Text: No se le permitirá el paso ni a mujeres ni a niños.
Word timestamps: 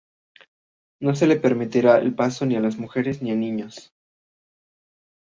No 0.99 1.13
se 1.13 1.27
le 1.27 1.35
permitirá 1.35 1.99
el 1.99 2.15
paso 2.15 2.47
ni 2.47 2.55
a 2.55 2.59
mujeres 2.61 3.21
ni 3.21 3.29
a 3.29 3.35
niños. 3.35 3.93